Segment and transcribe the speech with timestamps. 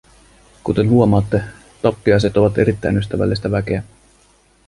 [0.63, 1.43] Kuten huomaatte,
[1.81, 3.83] tappiaiset ovat erittäin ystävällistä väkeä.